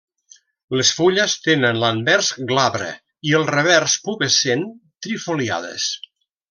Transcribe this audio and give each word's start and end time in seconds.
Les 0.79 0.89
fulles 0.99 1.35
tenen 1.47 1.81
l'anvers 1.83 2.31
glabre 2.53 2.89
i 3.33 3.37
el 3.41 3.47
revers 3.53 3.99
pubescent, 4.09 4.69
trifoliades. 5.07 5.91